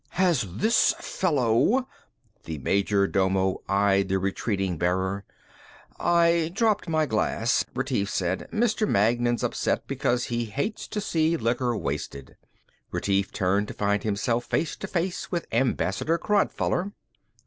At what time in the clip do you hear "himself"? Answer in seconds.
14.01-14.45